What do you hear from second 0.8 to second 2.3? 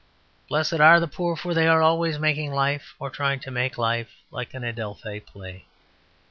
the poor, for they are always